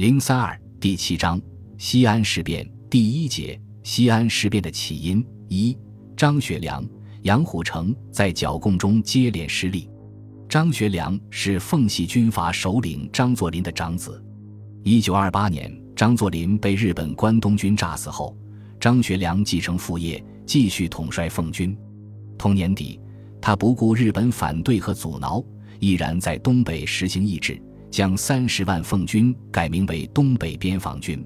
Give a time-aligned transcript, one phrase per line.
[0.00, 1.38] 零三二第七章
[1.76, 5.76] 西安事变第一节西安事变的起因一
[6.16, 6.82] 张学良、
[7.24, 9.90] 杨虎城在剿共中接连失利。
[10.48, 14.24] 张学良是奉系军阀首领张作霖的长子。
[14.84, 18.34] 一九二八年，张作霖被日本关东军炸死后，
[18.80, 21.76] 张学良继承父业，继续统帅奉军。
[22.38, 22.98] 同年底，
[23.38, 25.44] 他不顾日本反对和阻挠，
[25.78, 27.60] 毅然在东北实行义制，
[27.90, 31.24] 将三十万奉军改名为东北边防军。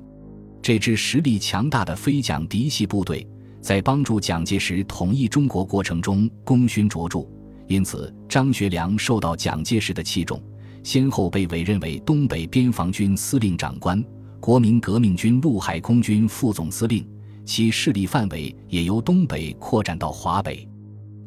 [0.63, 3.27] 这支实力强大的非蒋嫡系部队，
[3.61, 7.27] 在帮助蒋介石统一中国过程中功勋卓著。
[7.67, 10.43] 因此，张学良受到蒋介石的器重，
[10.83, 14.03] 先后被委任为东北边防军司令长官、
[14.41, 17.07] 国民革命军陆海空军副总司令，
[17.45, 20.69] 其势力范围也由东北扩展到华北。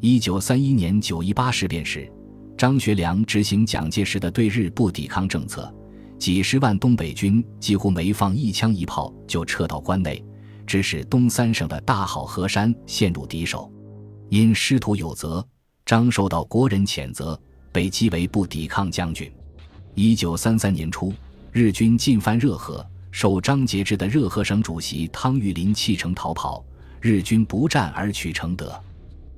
[0.00, 2.08] 一九三一年九一八事变时，
[2.58, 5.72] 张学良执行蒋介石的对日不抵抗政策，
[6.18, 10.20] 几十万东北军几乎没放一枪一炮就撤到关内，
[10.66, 13.72] 致使东三省的大好河山陷入敌手，
[14.28, 15.46] 因师徒有责。
[15.86, 19.30] 张受到国人谴责，被击为不抵抗将军。
[19.94, 21.14] 一九三三年初，
[21.52, 26.64] 日军进犯热河，受张节制的热河省主席汤玉麟弃城逃跑，
[27.00, 28.78] 日军不战而取承德，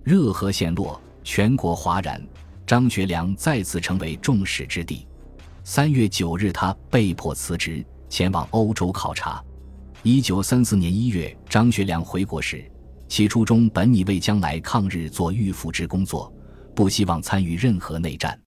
[0.03, 2.19] 热河陷落，全国哗然。
[2.70, 5.04] 张学良再次成为众矢之的。
[5.64, 9.42] 三月九日，他被迫辞职，前往欧洲考察。
[10.04, 12.64] 一九三四年一月，张学良回国时，
[13.08, 16.32] 其初衷本以为将来抗日做预辅之工作。
[16.72, 18.41] 不希望参与任何内战，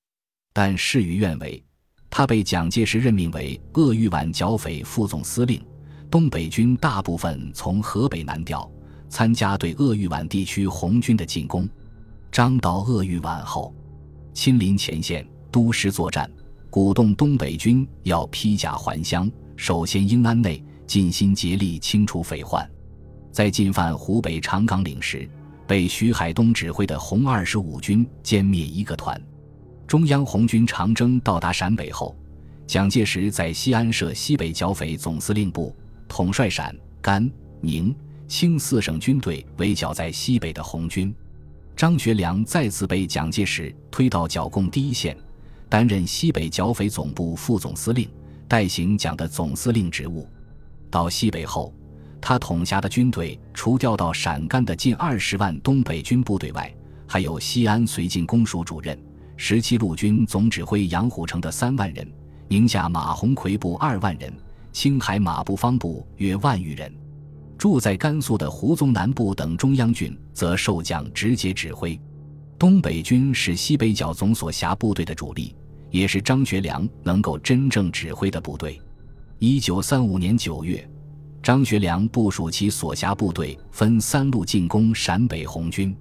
[0.53, 1.61] 但事与愿违，
[2.09, 5.61] 他被蒋介石任命为鄂豫皖剿匪副总司令，
[6.09, 8.71] 东北军大部分从河北南调，
[9.09, 11.67] 参加对鄂豫皖地区红军的进攻。
[12.31, 13.75] 张到鄂豫皖后，
[14.33, 16.29] 亲临前线督师作战，
[16.69, 22.69] 鼓动东北军要披甲还乡，首先应安内，尽心竭力清除匪患。
[23.31, 25.29] 在进犯湖北长岗岭时。
[25.65, 29.19] 被徐海东指挥的红二十五军歼灭一个团，
[29.87, 32.13] 中央红军长征到达陕北后，
[32.67, 35.73] 蒋介石在西安设西北剿匪总司令部，
[36.05, 37.31] 统帅陕、甘、
[37.61, 37.95] 宁、
[38.27, 41.15] 清四省军队围剿在西北的红军。
[41.75, 45.17] 张学良再次被蒋介石推到剿共第一线，
[45.69, 48.09] 担任西北剿匪总部副总司令，
[48.47, 50.27] 代行蒋的总司令职务。
[50.89, 51.73] 到西北后。
[52.25, 56.73] 他统辖的军队，除调到陕甘的近二十万东北军部队外，
[57.05, 58.97] 还有西安绥靖公署主任、
[59.35, 62.09] 十七路军总指挥杨虎城的三万人，
[62.47, 64.33] 宁夏马鸿逵部二万人，
[64.71, 66.89] 青海马步芳部约万余人。
[67.63, 71.97] 住在甘肃的胡宗南部等中央军，则受将直接指挥。
[72.59, 75.55] 东北军是西北剿总所辖部队的主力，
[75.89, 78.81] 也是张学良能够真正指挥的部队。
[79.39, 80.85] 一九三五年九月。
[81.41, 85.95] 张学良部署其所辖部队分三路进攻陕北红军，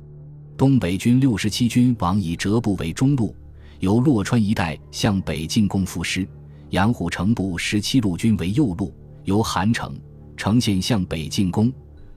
[0.56, 3.36] 东北军六十七军往以哲部为中路，
[3.78, 6.24] 由洛川一带向北进攻副师；
[6.70, 8.92] 杨虎城部十七路军为右路，
[9.22, 9.96] 由韩城、
[10.36, 11.70] 呈现向北进攻；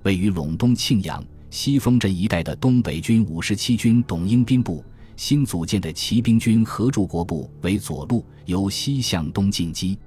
[0.03, 4.83] 位于陇东庆阳、西丰镇一带的东北军五十七军董英斌部，
[5.15, 9.97] 新组建的骑兵军何柱国部为左路，由西向东进击。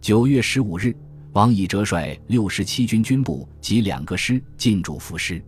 [0.00, 0.96] 九月十五日。
[1.32, 5.40] 王以哲率六十七军军部及两个师进驻副师，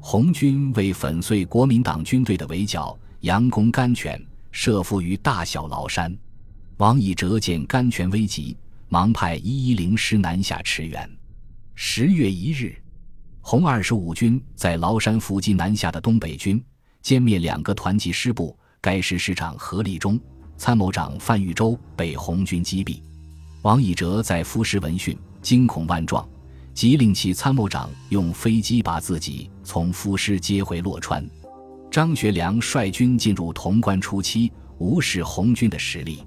[0.00, 4.18] 红军为粉碎国民党军队的围剿，佯攻甘泉，
[4.52, 6.16] 设伏于大小崂山。
[6.78, 8.56] 王以哲见甘泉危急，
[8.88, 11.06] 忙派一一零师南下驰援。
[11.80, 12.74] 十月一日，
[13.40, 16.60] 红二十五军在崂山伏击南下的东北军，
[17.04, 18.58] 歼灭两个团级师部。
[18.80, 20.18] 该师师长何立忠、
[20.56, 23.00] 参谋长范玉洲被红军击毙。
[23.62, 26.28] 王以哲在夫师闻讯，惊恐万状，
[26.74, 31.24] 即令其参谋长用飞机把自己从夫师接回洛川。
[31.92, 36.26] 张学良率军进入潼关初期，无视红军的实力。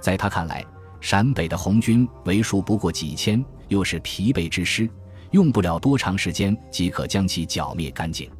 [0.00, 0.64] 在他看来，
[1.00, 4.88] 陕北的红军为数不过几千，又是疲惫之师，
[5.32, 8.30] 用不了多长时间即可将其剿灭干净。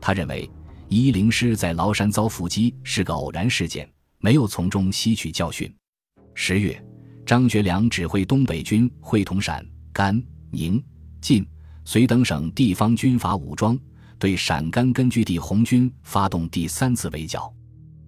[0.00, 0.50] 他认为，
[0.88, 3.86] 一零师在崂山遭伏击是个偶然事件，
[4.18, 5.72] 没有从中吸取教训。
[6.34, 6.82] 十月。
[7.26, 10.82] 张学良指挥东北军会同陕、甘、宁、
[11.20, 11.46] 晋、
[11.84, 13.78] 绥等省地方军阀武装，
[14.18, 17.52] 对陕甘根据地红军发动第三次围剿。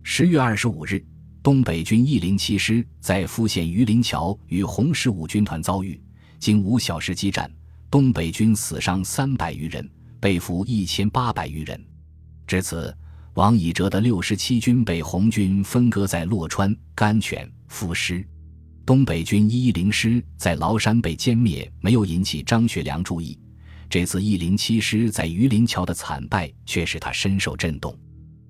[0.03, 1.05] 十月二十五日，
[1.41, 6.01] 东北军一零七师在富县榆林桥与红十五军团遭遇，
[6.43, 7.49] 经五小时激战，
[7.89, 11.81] 东北军死伤三百余人，被俘一千八百余人。
[12.49, 12.93] 至此，
[13.35, 18.27] 王以哲的六十七军被红军分割在洛川、甘泉、富师。
[18.85, 23.39] 东北军一一零师在崂山被歼灭，没有引起张学良注意。
[23.89, 27.97] 这次一零七师在榆林桥的惨败却使他深受震动。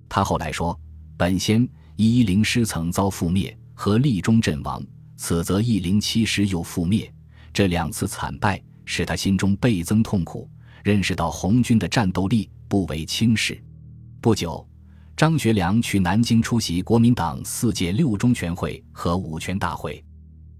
[0.08, 0.74] 他后来说
[1.18, 4.82] ：“本先一一零师曾遭覆灭，和立中阵亡，
[5.18, 7.12] 此则一零七师又覆灭，
[7.52, 10.48] 这两次惨败使他心中倍增痛苦，
[10.82, 13.62] 认识到红军的战斗力不为轻视。”
[14.20, 14.66] 不久。
[15.14, 20.02] 张学良去南京出席国民党四届六中全会和五全大会，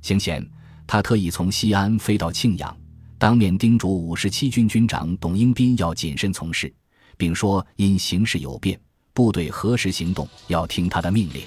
[0.02, 0.46] 行前
[0.86, 2.76] 他特意从西安飞到庆阳，
[3.18, 6.72] 当面叮嘱五十七军军长董英斌要谨慎从事，
[7.16, 8.78] 并说因形势有变，
[9.14, 11.42] 部队何时行动要听他的命令。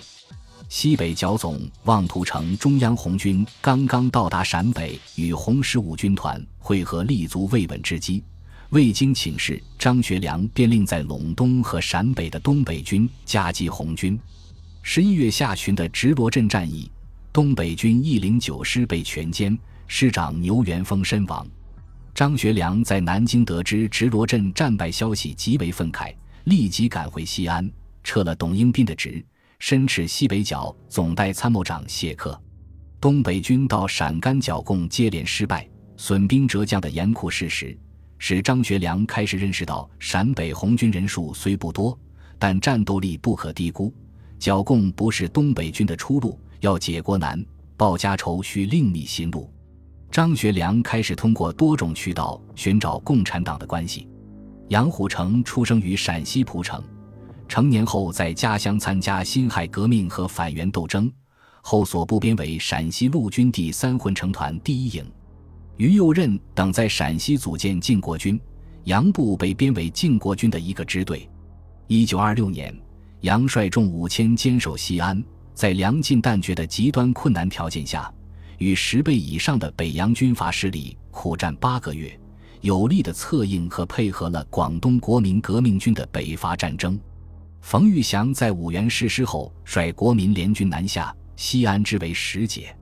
[0.68, 8.24] 西北剿总妄图乘中央红军刚刚到达陕北，与红十五军团会合，立足未稳之机。
[8.72, 14.20] 未经请示，张学良便令在陇东和陕北的东北军夹击红军。
[14.82, 16.92] 十一月下旬的直罗镇战役，
[17.32, 19.58] 东北军一零九师被全歼，
[19.88, 21.46] 师长牛元峰身亡。
[22.14, 26.14] 张学良在南京得知直罗镇战败消息，极为愤慨，
[26.46, 27.70] 立即赶回西安，
[28.04, 29.24] 撤了董应斌的职，
[29.68, 32.40] 申斥西北剿总代参谋长谢克。
[33.02, 35.68] 东北军到陕甘剿共接连失败，
[35.98, 37.76] 损兵折将的严酷事实。
[38.20, 41.98] 使张学良开始认识到，陕北红军人数虽不多，
[42.38, 43.92] 但战斗力不可低估。
[44.38, 47.44] 剿共不是东北军的出路，要解国难、
[47.76, 49.52] 报家仇需另觅新路。
[50.12, 54.08] 张学良开始通过多种渠道寻找共产党的关系。
[54.68, 56.84] 杨虎城出生于陕西蒲城，
[57.48, 61.12] 成年后在家乡参加辛亥革命和反袁斗争，
[61.62, 65.06] 后所部编为陕西陆军第三混成团第一营。
[65.78, 68.40] 于右任等在陕西组建靖国军，
[68.86, 71.30] 杨部被编为靖国军的一个支队。
[71.88, 72.76] 一九二六年，
[73.22, 78.12] 杨率众五千坚守西安，在粮尽弹绝的极端困难条件下，
[78.58, 82.18] 与十倍以上的北洋军阀势力苦战八个月，
[82.62, 87.00] 有力的策应和配合了广东国民革命军的北伐战争。
[87.66, 92.78] 冯玉祥在五原誓师后，率国民联军南下，西安之为实解。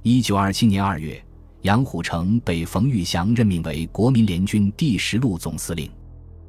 [0.00, 1.22] 一九二七年二月。
[1.60, 5.88] 杨虎城被冯玉祥任命为国民联军第十路总司令。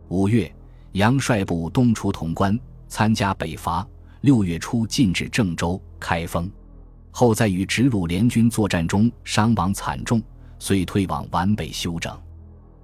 [0.07, 0.49] 五月，
[0.93, 2.57] 杨率部东出潼关，
[2.87, 3.85] 参加北伐。
[4.21, 6.49] 六月初进至郑州、开封，
[7.11, 10.23] 后在与直鲁联军作战中伤亡惨重，
[10.57, 12.17] 遂退往皖北休整。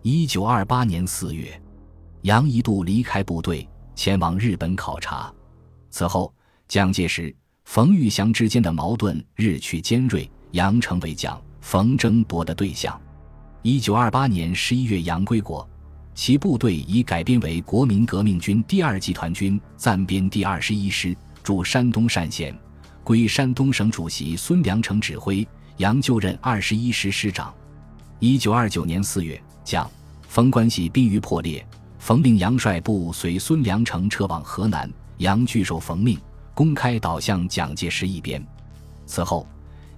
[0.01, 1.57] 一九二八年四月，
[2.23, 3.65] 杨一度离开部队，
[3.99, 5.29] 前往日本考察。
[5.89, 6.33] 此后，
[6.69, 7.35] 蒋介石、
[7.65, 11.37] 冯玉祥之间的矛盾日趋尖锐，杨成为蒋。
[11.59, 12.97] 冯争夺的对象。
[13.61, 15.69] 一九二八年十一月，杨归国，
[16.15, 21.13] 其部队已改编为国民革命军第二集团军暂编第二十一师，
[21.43, 22.57] 驻山东单县，
[23.03, 25.45] 归山东省主席孙良诚指挥。
[25.75, 27.53] 杨就任二十一师师长。
[28.19, 29.91] 一九二九年四月，蒋
[30.29, 31.67] 冯关系濒于破裂，
[31.99, 36.17] 冯令杨率部随孙良诚撤往河南，杨拒受冯命，
[36.55, 38.43] 公开倒向蒋介石一边。
[39.05, 39.47] 此后。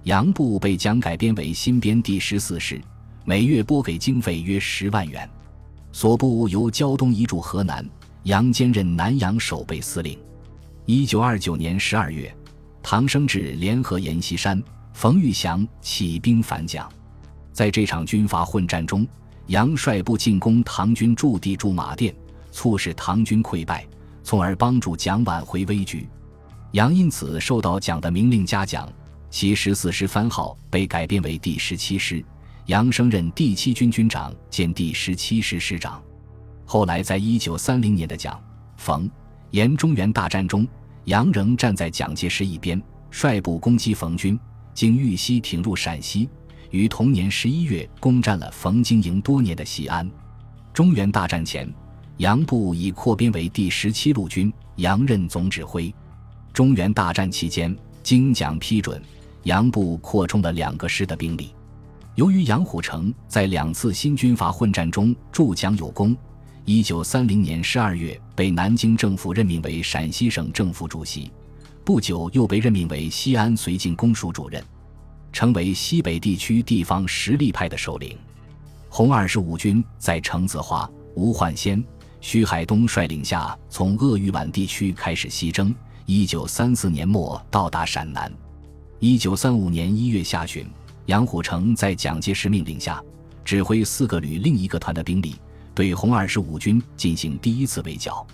[0.04, 2.80] 杨部被蒋改编为新编第十四师，
[3.24, 5.30] 每月拨给经费约十万元。
[5.92, 7.88] 所部由胶东移驻河南，
[8.24, 10.18] 杨兼任南阳守备司令。
[10.86, 12.34] 一九二九年十二月，
[12.82, 14.60] 唐生智联合阎锡山、
[14.92, 16.90] 冯玉祥起兵反蒋。
[17.52, 19.06] 在这场军阀混战中，
[19.46, 22.14] 杨率部进攻唐军驻地驻马店，
[22.50, 23.86] 促使唐军溃败，
[24.22, 26.08] 从而帮助蒋挽回危局。
[26.72, 28.90] 杨因此受到蒋的明令嘉奖。
[29.28, 32.22] 其十四师番号被改编为第十七师，
[32.66, 36.02] 杨升任第七军军长兼第十七师师长。
[36.66, 38.38] 后来，在一九三零年的蒋、
[38.76, 39.10] 冯、
[39.52, 40.68] 阎中原大战中，
[41.04, 42.80] 杨仍站在蒋介石一边，
[43.10, 44.38] 率部攻击冯军，
[44.74, 46.28] 经豫西挺入陕西，
[46.72, 50.10] 于同年十一月攻占了冯经营多年的西安。
[50.74, 51.72] 中原大战前，
[52.16, 55.94] 杨部已扩编为第十七路军，杨任总指挥。
[56.52, 59.00] 中原大战期间，经蒋批准。
[59.44, 61.54] 杨部扩充了两个师的兵力。
[62.14, 66.16] 由于杨虎城在两次新军阀混战中助蒋有功，
[66.64, 71.30] 一九三零年十二月被南京政府任命为陕西省政府主席，
[71.84, 74.62] 不久又被任命为西安绥靖公署主任，
[75.32, 78.16] 成为西北地区地方实力派的首领。
[78.88, 81.82] 红二十五军在程子华、吴焕先、
[82.20, 85.74] 徐海东率领下，从鄂豫皖地区开始西征，
[86.04, 88.30] 一九三四年末到达陕南。
[88.98, 90.66] 一九三五年一月下旬，
[91.06, 93.02] 杨虎城在蒋介石命令下，
[93.44, 95.36] 指挥四个旅另一个团的兵力，
[95.74, 98.24] 对红二十五军进行第一次围剿。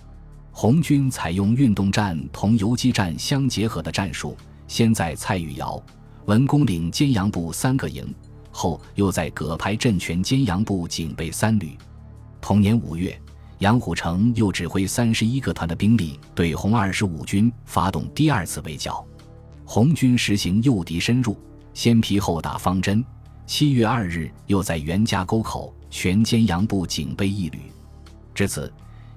[0.51, 4.35] 红军采用运动战同游击战相结合的战术，
[4.67, 5.81] 先在蔡玉瑶、
[6.29, 8.05] 文公领监阳部三个营，
[8.51, 11.75] 后又在葛排镇全监阳部警备三旅。
[12.39, 13.19] 同年五月，
[13.57, 19.03] 杨虎城又指挥三十一个团的兵力对红二十五军发动第二次围剿。
[19.65, 21.35] 红军实行诱敌深入，
[21.73, 23.03] 先皮后打方针。
[23.47, 27.57] 七月二日，又在袁家沟口全歼杨部警备一旅。
[28.35, 28.71] 至此，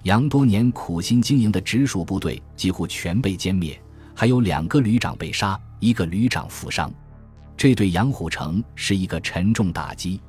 [0.05, 3.79] 杨多年苦心经营的直属部队几乎全被歼灭，
[4.15, 6.91] 还有两个旅长被杀，一个旅长负伤。
[7.57, 10.21] 这对杨虎城是一个沉重打击。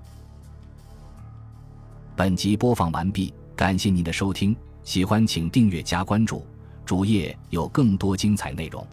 [2.15, 6.45] 本集播放完毕，感谢您的收听，喜欢请订阅加关注，
[6.85, 8.85] 主页有更多精彩内容。